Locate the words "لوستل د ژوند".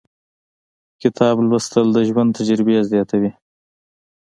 1.49-2.29